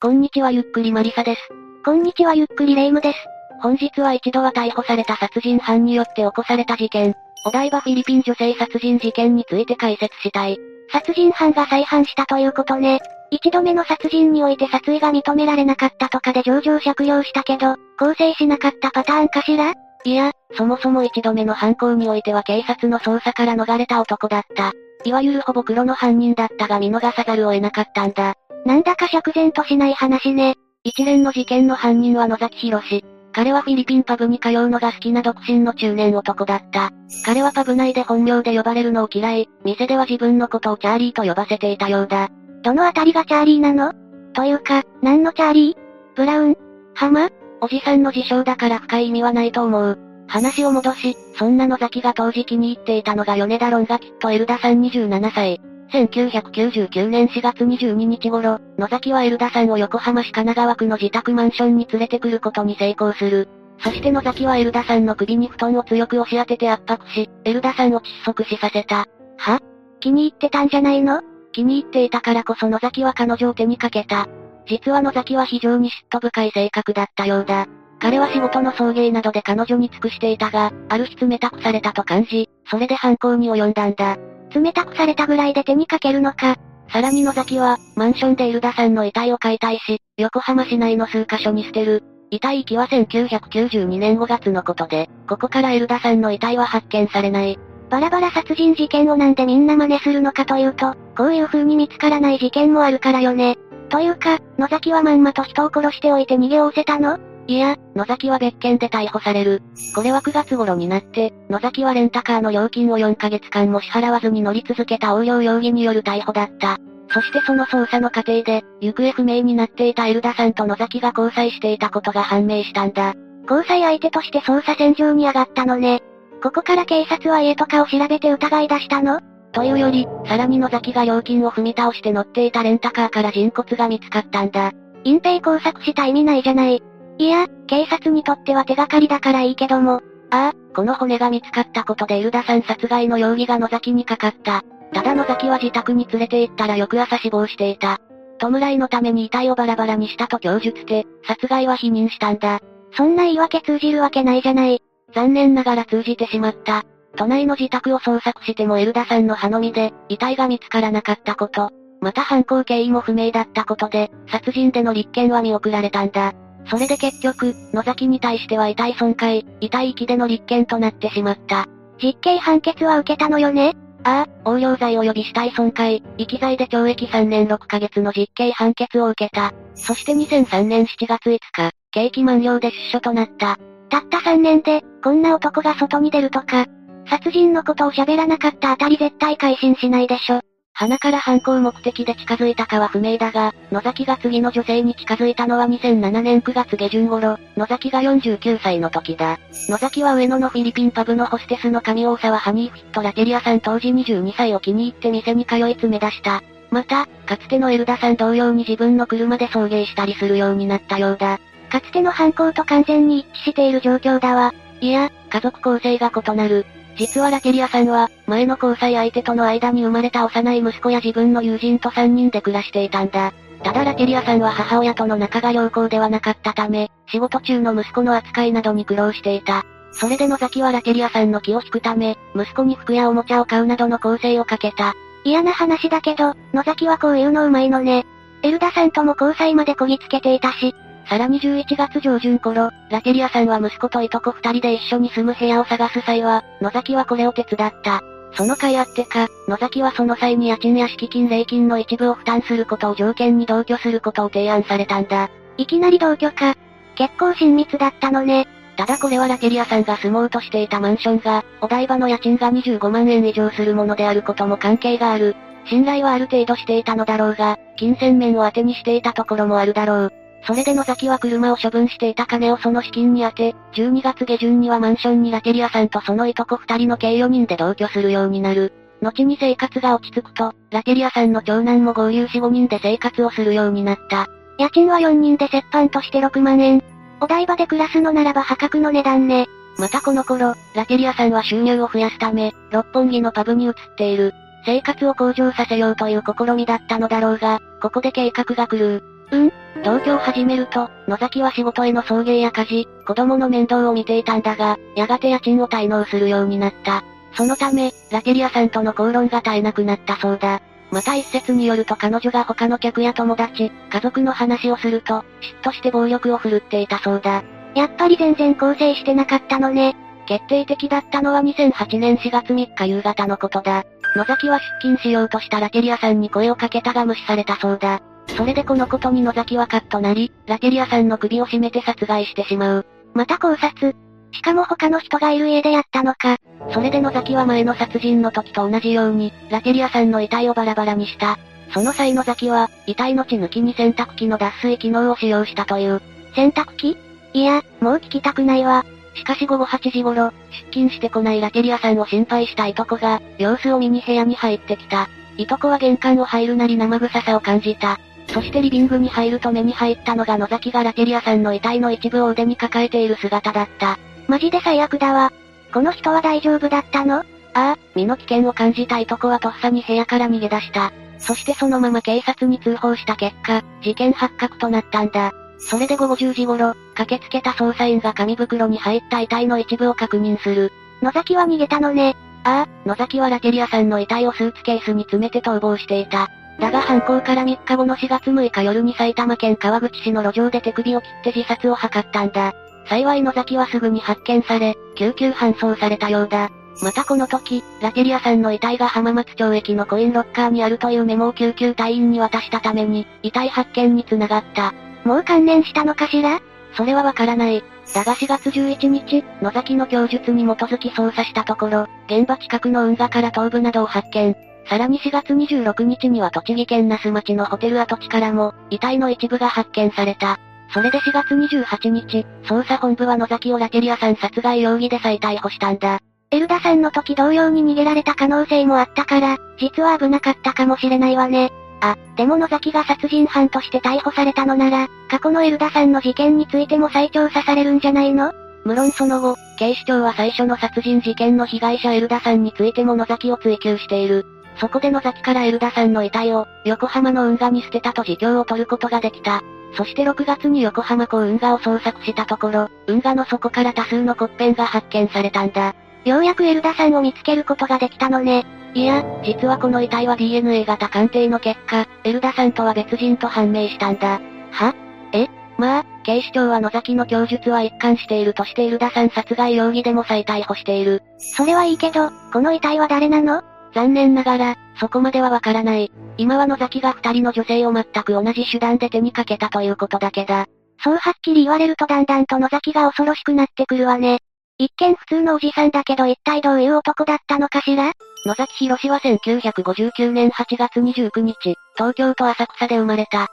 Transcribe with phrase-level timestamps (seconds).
[0.00, 1.40] こんにちはゆっくりマリサです。
[1.84, 3.18] こんにちはゆっくりレイムです。
[3.60, 10.56] 本日は一度は逮捕された殺人犯によって起こされた事件、お台場フィリピン女性殺人事件について解説したい。
[10.92, 13.00] 殺人犯が再犯したということね。
[13.32, 19.74] 一度目の殺人において殺意が認められなかったとかで上場借用したけど、構成しなかったパターンかしら？
[20.04, 24.70] いや、そもそも一度目の犯行においては警察の捜査から逃れた男だった。
[25.04, 28.34] いわゆるほぼ黒の犯人だったが見逃さざるを得なかったんだ。
[28.64, 30.56] なんだか釈然としない話ね。
[30.84, 33.04] 一連の事件の犯人は野崎博士。
[33.32, 36.90] 彼はフィリピンパブに通うのが好きな独身の中年男だった。
[37.24, 42.30] 彼はパブ内で本名で呼ばれるのを嫌い、店では自分のことをチャーリーと呼ばせていたようだ。
[42.62, 43.92] どのあたりがチャーリーなの？
[44.32, 45.76] というか、何のチャーリー？
[46.16, 46.56] ブラウン？
[46.94, 47.28] ハマ
[47.60, 49.98] おじさんの自称だから深い意味はないと思う。
[50.26, 55.60] 話を戻し、そんな野崎が当時気に入っていたのが米田ロンガキットエルダさん27歳。
[55.92, 63.48] 1999年4月22日頃、野崎はエルダさんを横浜市神奈川区の自宅マンションに連れてくることに成功する。
[63.80, 69.06] そして野崎はエルダさんの首に布団を強く押し当てて圧迫し、エルダさんを窒息死させた。
[69.38, 69.60] は？
[70.00, 71.22] 気に入ってたんじゃないの？
[71.52, 74.28] 気に入っていたからこそ野崎は彼女を手にかけた。
[74.66, 77.66] 実は野崎は非常に嫉妬深い性格だったようだ。
[78.00, 84.18] 彼は仕事の送迎などで彼女に尽くしていたが、ある日冷たくされたと感じ、それで犯行に及んだんだ。
[84.54, 86.56] 冷たくされたぐらいで手にかけるのか。
[86.90, 92.02] さらに野崎は、マンションでイルダさんの遺体を解体し、横浜市内の数カ所に捨てる。
[92.30, 97.58] 遺体遺棄は1992年5月のことで、ここからエルダさんの遺体は発見されない。
[97.90, 103.56] バラバラ殺人事件をなんでみんな真似するのかというと、こういう風に見つからない事件もあるからよね。
[103.88, 107.18] というか、野崎はまんまと人を殺しておいて逃げおおせたの？
[107.48, 109.62] いや、野崎は別件で逮捕される。
[109.94, 116.76] これは9月頃になって、野崎はレンタカーの料金を4ヶ月間も支払わずに乗り続けた横領容疑による逮捕だった。
[117.10, 123.14] そしてその捜査の過程で、行方不明になっていたエルダさんと野崎が交際していたことが判明したんだ。
[123.50, 126.02] 交際相手として捜査線上に上がったのね。
[126.42, 129.20] ここから警察は家とかを調べて疑い出したの？
[129.52, 134.72] というより、さらに野崎が料金を踏み倒して乗っていたレンタカーから人骨が見つかったんだ。
[135.04, 136.82] 隠蔽工作した意味ないじゃない。
[137.18, 140.00] いや、警察にとっては手がかりだからいいけども。
[140.30, 144.62] ああ、この骨が見つかったことでエルダさん殺害の容疑が野崎にかかった。
[144.92, 147.98] ただ野崎は自宅に連れて行ったら翌朝死亡していた。
[148.40, 152.60] 弔いのために遺体をバラバラにしたと供述して、殺害は否認したんだ。
[152.92, 154.80] そんな言い訳通じるわけないじゃない。
[155.14, 156.84] 残念ながら通じてしまった。
[157.16, 161.70] 都内の自宅を捜索してもエルダさんの歯のみで、遺体が見つからなかったこと。
[162.00, 166.32] また犯行経緯も不明だったことで、殺人での立件は見送られたんだ。
[166.70, 171.66] それで結局、野崎に対しては遺体損壊、遺体遺棄での立件となってしまった。
[172.02, 173.74] 実刑判決は受けたのよね？
[174.04, 179.52] ああ、横領罪及び死体損壊、遺棄罪で懲役3年6ヶ月の実刑判決を受けた。
[179.74, 183.58] そして2003年7月5日、刑期満了で出所となった。
[183.88, 186.66] たった3年で、こんな男が外に出るとか、
[187.08, 190.40] 殺人のことを喋らなかったあたり絶対改心しないでしょ。
[190.78, 199.40] 花から犯行目的で近づいたかは不明だが、野崎が次の女性に近づいたのは2007年9月下旬頃、野崎が49歳の時だ。
[199.68, 206.44] 野崎は上野のフィリピンパブのホステスの神大沢ハニーフィットラテリアさん当時22歳を気に入って店に通い詰め出した。
[206.70, 211.40] また、かつてのエルダさん同様に自分の車で送迎したりするようになったようだ。
[211.72, 214.54] かつての犯行と完全に一致している状況だわ。
[214.80, 216.66] いや、家族構成が異なる。
[216.98, 223.32] 実はラテリアさんは、前の交際相手との間に生まれた幼い息子や自分の友人と3人で暮らしていたんだ。
[223.62, 229.64] ただラテリアさんは母親との仲が良好ではなかったため、仕事中の息子の扱いなどに苦労していた。
[229.92, 234.94] それで野崎はラテリアさんの気を引くため、息子に服やおもちゃを買うなどの構成をかけた。
[235.24, 238.06] 嫌な話だけど、野崎はこういうのうまいのね。
[238.42, 240.74] エルダさんとも交際までこぎつけていたし、
[241.08, 248.02] さらに11月上旬頃、ラテリアさんは息子といとこ二人で一緒に住む部屋を探す際は、野崎はこれを手伝った。
[248.32, 255.30] その甲斐あってか、野崎はその際に家賃や敷金礼金の一部を負担することを条件に同居することを提案されたんだ。
[255.56, 256.54] いきなり同居か。
[256.94, 258.46] 結構親密だったのね。
[258.76, 265.34] ただこれはラテリアさんが住もうとしていたマンションが、お台場の家賃が25万円以上するものであることも関係がある。
[265.64, 270.12] 信頼はある程度していたのだろうが、金銭面を当てにしていたところもあるだろう。
[270.44, 278.72] それで野崎は車を処分していた金をその資金に充て、12月下旬にはマンションにラテリアさんとそのいとこ二人の計4人で同居するようになる。
[279.02, 284.28] 後に生活が落ち着くと、ラテリアさんの長男も合流し5人で生活をするようになった。
[284.58, 286.82] 家賃は4人で折半として6万円。
[287.20, 289.46] お台場で暮らすのならば破格の値段ね。
[289.78, 294.34] またこの頃、ラテリアさんは収入を増やすため、六本木のパブに移っている。
[294.64, 299.17] 生活を向上させようという試みだったのだろうが、ここで計画が狂う。
[299.30, 299.52] うん
[299.84, 307.04] 同居を始めると、野崎は仕事への送迎や家事、子供の面倒を見ていたんだが、やがて家賃を滞納するようになった。
[307.34, 310.60] そのため、ラテリアさんとの口論が絶えなくなったそうだ。
[310.90, 317.44] また一説によると彼女が他の客や友達、家族の話をすると、嫉妬して暴力を振るっていたそうだ。
[317.74, 319.94] やっぱり全然構成してなかったのね。
[320.26, 323.84] 決定的だったのは2008年4月3日夕方のことだ。
[324.16, 328.00] 野崎は出勤しようとしたラテリアさんに声をかけたが無視されたそうだ。
[328.36, 332.86] それでこのことに野崎はカッとなり、ラテリアさんの首を絞めて殺害してしまう。
[333.14, 333.96] また考察。
[334.30, 336.36] しかも他の人がいる家でやったのか。
[336.72, 341.38] それで野崎は前の殺人の時と同じように、ラテリアさんの遺体をバラバラにした。
[341.72, 346.00] その際野崎は、遺体の血抜きに洗濯機の脱水機能を使用したという。
[346.34, 346.96] 洗濯機？
[347.32, 348.84] いや、もう聞きたくないわ。
[349.14, 355.08] しかし午後8時頃、出勤してこないラテリアさんを心配したいとこが、様子を見に部屋に入ってきた。
[355.36, 357.98] いとこは玄関を入るなり生臭さを感じた。
[358.32, 363.98] そしてリビングに入ると目に入ったのが野崎がラテリアさんの遺体の一部を腕に抱えている姿だった。
[364.28, 365.32] マジで最悪だわ。
[365.72, 367.20] この人は大丈夫だったの？
[367.20, 370.92] ああ、身の危険を感じたいとこはとっさに部屋から逃げ出した。
[371.18, 375.32] そしてそのまま警察に通報した結果、事件発覚となったんだ。
[375.58, 380.70] それで午後10時頃、駆けつけた捜査員が紙袋に入った遺体の一部を確認する。
[381.02, 382.14] 野崎は逃げたのね。
[382.44, 386.28] ああ、野崎はラテリアさんの遺体をスーツケースに詰めて逃亡していた。
[386.58, 392.52] だが犯行から3日後の4月6日夜に埼玉県川口市の路上で手首を切って自殺を図ったんだ。
[392.88, 396.50] 幸い野崎はすぐに発見され、救急搬送されたようだ。
[396.82, 404.72] またこの時、ラテリアさんの遺体が浜松町駅のコインロッカーにあるというメモを救急隊員に渡したために、遺体発見に繋がった。
[405.04, 406.40] もう関連したのかしら？
[406.76, 407.62] それはわからない。
[407.94, 414.36] だが4月11日、野崎の供述に基づき捜査したところ、現場近くの運河から頭部などを発見。
[414.68, 420.38] さらに4月26日には栃木県那須町のホテル跡地からも、遺体の一部が発見された。
[420.74, 426.00] それで4月28日、捜査本部は野崎をラテリアさん殺害容疑で再逮捕したんだ。
[426.30, 431.50] エルダさんの時同様に逃げられた可能性もあったから、実は危なかったかもしれないわね。
[431.80, 438.34] あ、でも野崎が殺人犯として逮捕されたのなら、過去のエルダさんの事件についても再調査されるんじゃないの？
[438.64, 444.26] 無論その後、警視庁は最初の殺人事件の被害者エルダさんについても野崎を追及している。
[444.60, 449.42] そこで野崎からエルダさんの遺体を、横浜の運河に捨てたと自供を取ることができた。
[449.76, 455.74] そして6月に横浜港運河を捜索したところ、運河の底から多数の骨片が発見されたんだ。
[456.04, 458.46] ようやくエルダさんを見つけることができたのね。
[458.74, 464.20] いや、実はこの遺体は DNA 型鑑定の結果、エルダさんとは別人と判明したんだ。
[464.50, 464.74] は？
[465.12, 465.28] え？
[465.58, 471.02] まあ、警視庁は野崎の供述は一貫しているとしてエルダさん殺害容疑でも再逮捕している。
[471.18, 473.42] それはいいけど、この遺体は誰なの？
[473.74, 475.90] 残念ながら、そこまではわからない。
[476.16, 480.46] 今は野崎が二人の女性を全く同じ手段で手にかけたということだけだ。
[480.82, 484.18] そうはっきり言われるとだんだんと野崎が恐ろしくなってくるわね。
[484.58, 487.92] 一見普通のおじさんだけど一体どういう男だったのかしら？
[488.26, 493.28] 野崎博は1959年8月29日、東京都浅草で生まれた。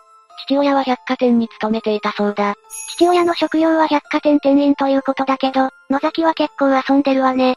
[0.48, 2.56] 父親は百貨店に勤めていたそうだ。
[2.98, 7.56] 父親の職業は百貨店店員ということだけど、野崎は結構遊んでるわね。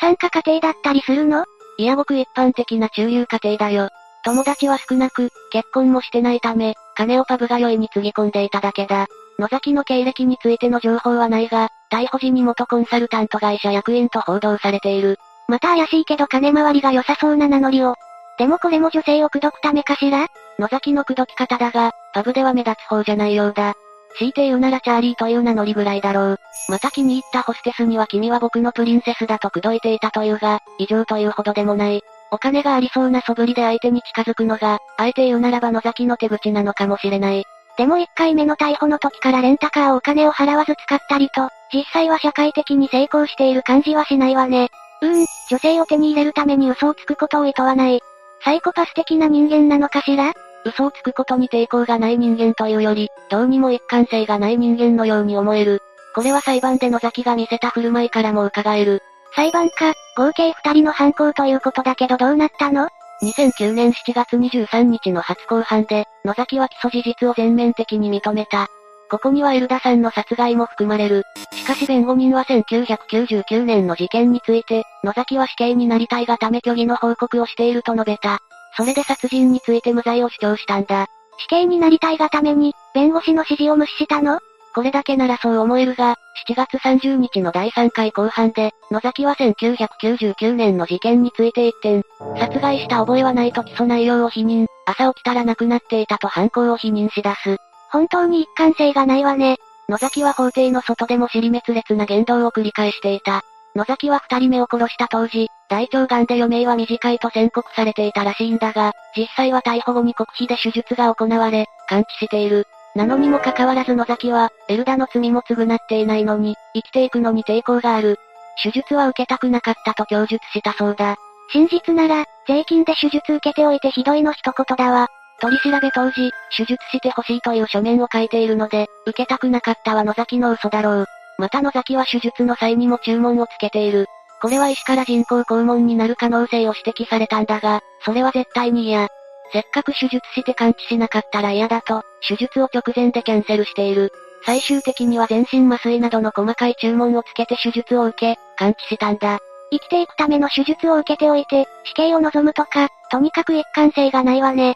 [0.00, 1.44] 資産家家庭だったりするの？
[1.78, 3.88] いやごく一般的な中流家庭だよ。
[4.24, 9.06] 友達は少なく、結婚もしてないため、金をパブが酔いにつぎ込んでいただけだ。
[9.38, 15.18] 野崎の経歴についての情報はないが、逮捕時に元コンサルタント会社役員と報道されている。
[15.46, 17.94] また怪しいけど金回りが良さそうな名乗りを。
[18.38, 20.26] でもこれも女性を口説くためかしら？
[20.58, 23.74] 野崎の口説き方だが、パブでは目立つ方じゃないようだ。
[24.16, 26.40] 強いて言うならチャーリーという名乗りぐらいだろう。
[26.68, 32.02] また気に入ったホステスには君は僕のプリンセスだと口説いていたというが、異常というほどでもない。
[32.30, 37.44] お金がありそうな素振りで相手に近づくのが、あえて言うならば野崎の手口なのかもしれない。
[37.78, 44.68] でも1回目の逮捕の時からレンタカーをお金を払わず使ったりと、実際は社会的に成功している感じはしないわね。
[45.00, 48.00] うーん、女性を手に入れるために嘘をつくことを厭わない。
[48.44, 50.32] サイコパス的な人間なのかしら？
[50.64, 55.80] 嘘をつくことに抵抗がない人間というより、どうにも一貫性がない人間のように思える。
[56.14, 59.02] これは裁判で野崎が見せた振る舞いからも伺える。
[59.34, 62.88] 裁判か、合計二人の犯行ということだけどどうなったの
[63.22, 68.68] ?2009 年7月23日の初公判で、野崎は起訴事実を全面的に認めた。
[69.10, 71.22] ここにはエルダさんの殺害も含まれる。
[71.52, 78.40] しかし弁護人は1999年の事件について、野崎は死刑になりたいがため虚偽の報告をしていると述べた。
[78.78, 81.08] それで殺人について無罪を主張したんだ。
[81.38, 84.38] 死刑になりたいがために、弁護士の指示を無視したの？
[84.72, 86.14] これだけならそう思えるが、
[86.46, 92.04] 7月30日の第3回公判で、野崎は1999年の事件について一点、
[92.38, 97.56] 殺害した覚えはないと起訴内容を否認、朝起きたら亡くなっていたと犯行を否認し出す。
[97.90, 99.56] 本当に一貫性がないわね。
[99.88, 103.42] 野崎は法廷の外でも尻滅裂な言動を繰り返していた。
[103.74, 112.66] 野崎は二人目を殺した当時、大腸癌で余命は短いと宣告されていたらしいんだが、実際は逮捕後に国費で手術が行われ、完治している。
[112.94, 118.18] なのにもかかわらず野崎は、エルダの罪も償っていないのに、生きていくのに抵抗がある。
[118.62, 121.16] 手術は受けたくなかったと供述したそうだ。
[121.52, 125.08] 真実なら、税金で手術受けておいてひどいの一言だわ。
[125.40, 131.06] 取り調べ当時、手術してほしいという書面を書いているので、受けたくなかったは野崎の嘘だろう。
[131.38, 134.08] また野崎は手術の際にも注文をつけている。
[134.40, 139.08] これは医師から人工肛門になる可能性を指摘されたんだが、それは絶対に嫌。
[139.52, 144.12] せっかく手術して完治しなかったら嫌だと、手術を直前でキャンセルしている。
[144.44, 149.38] 最終的には全身麻酔などの細かい注文をつけて手術を受け、完治したんだ。
[149.70, 154.74] 生きていくための手術を受けておいて、死刑を望むとか、とにかく一貫性がないわね。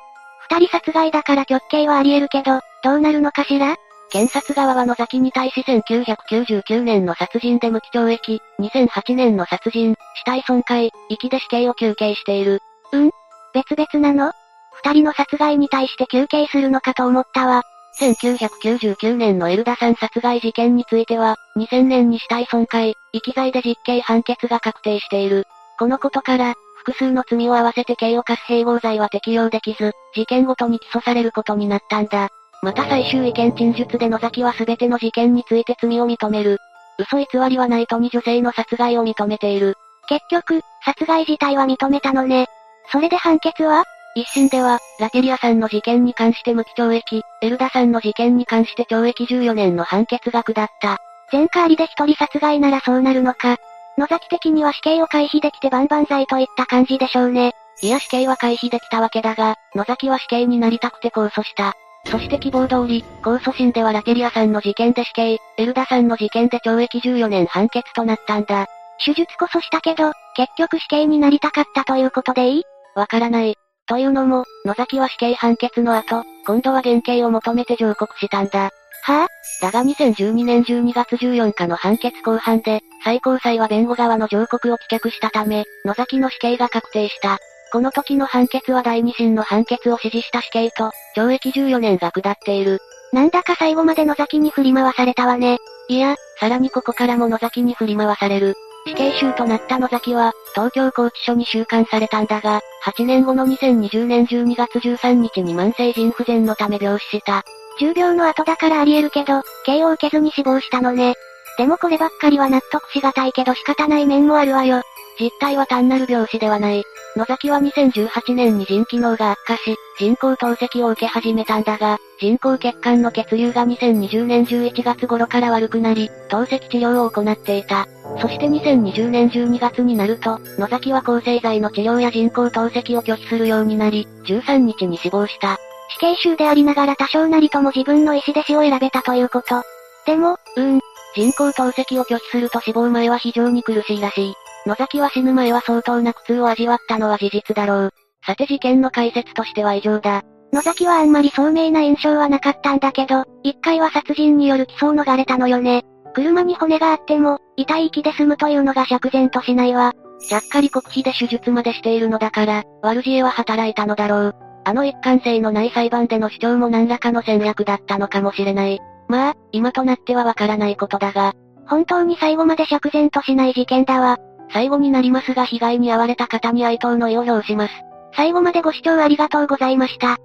[0.51, 3.77] 二人殺害だから極刑はあり得るけど、どうなるのかしら？
[4.13, 12.61] 検察側は野崎に対し1999年の殺人で無期懲役、2008年の殺人、死体損壊、遺棄で死刑を求刑している。
[12.93, 13.11] うん？
[13.55, 14.33] 別々なの？
[14.75, 17.63] 二人の殺害に対して求刑するのかと思ったわ。
[17.99, 25.47] 1999年のエルダさん殺害事件については、2000年に死体損壊、遺棄罪で実刑判決が確定している。
[25.79, 26.53] このことから、
[26.85, 32.29] 複数の罪を合わせて刑を課す併合罪は適用できず、事件ごとに起訴されることになったんだ。
[32.63, 36.59] また最終意見陳述で野崎は全ての事件について罪を認める。
[36.99, 39.75] 嘘偽りはないとに女性の殺害を認めている。
[40.09, 42.47] 結局、殺害自体は認めたのね。
[42.93, 43.85] それで判決は？
[44.15, 50.99] 一審では、ラテリアさんの事件に関して無期懲役、エルダさんの事件に関して懲役14年の判決が下った。
[51.33, 53.57] 前科ありで一人殺害ならそうなるのか。
[53.99, 57.53] 野崎的には死刑を回避できて万々歳といった感じでしょうね。
[57.81, 61.75] いや死刑は回避できたわけだが、野崎は死刑になりたくて控訴した。
[62.07, 68.67] そして希望通り、控訴審ではラテリアさんの事件で死刑、エルダさんの事件で懲役14年判決となったんだ。
[69.05, 72.63] 手術こそしたけど、結局死刑になりたかったということでいい？
[72.95, 73.57] わからない。
[73.87, 78.71] というのも、野崎は死刑判決の後、今度は減刑を求めて上告したんだ。
[79.05, 79.25] は？
[79.25, 79.29] ぁ、あ、
[79.63, 87.39] だが2012年12月14日の判決公判で、最高裁は弁護側の上告を棄却したため、野崎の死刑が確定した。
[87.73, 92.81] この時の判決は第二審の判決を支持した死刑と、懲役14年が下っている。
[93.15, 95.57] なんだか最後まで野崎に振り回されたわね。
[95.89, 98.57] いや、さらにここからも野崎に振り回される。
[98.87, 107.43] 死刑囚となった野崎は、東京拘置所に収監されたんだが、8年後の2020年12月13日に慢性腎不全のため病死した。
[107.81, 111.15] 重病の後だからあり得るけど、刑を受けずに死亡したのね。
[111.57, 114.83] でもこればっかりは納得しがたいけど仕方ない面もあるわよ。
[115.21, 116.83] 実態は単なる病死ではない。
[117.15, 127.87] 野崎は2018年に腎機能が悪化し、人工透析を受け始めたんだが、人工血管の血流が2020年11月頃から悪くなり、透析治療を行っていた。
[128.21, 135.59] そして2020年12月になると、野崎は抗生剤の治療や人工透析を拒否するようになり、13日に死亡した。
[135.91, 139.63] 死刑囚でありながら多少なりとも自分の意思で死を選べたということ。
[140.07, 140.81] でも、うーん。
[141.15, 144.35] 人工透析を拒否すると死亡前は非常に苦しいらしい。
[144.67, 147.91] 野崎は死ぬ前は相当な苦痛を味わったのは事実だろう。
[148.25, 150.23] さて事件の解説としては以上だ。
[150.53, 155.83] 野崎はあんまり聡明な印象はなかったんだけど、一回は殺人による起訴を逃れたのよね。
[156.15, 159.95] 車に骨があっても、痛い息で済むというのが釈然としないわ。
[160.29, 164.35] ちゃっかり国費で手術までしているのだから、悪知恵は働いたのだろう。
[164.65, 168.79] あの一貫性のない裁判での主張も何らかの戦略だったのかもしれない。
[169.09, 171.33] まあ、今となってはわからないことだが。
[171.67, 174.19] 本当に最後まで釈然としない事件だわ。
[174.53, 177.75] 最後になりますが被害に遭われた方に哀悼の意を表します。
[178.15, 180.19] 最後までご視聴ありがとうございました。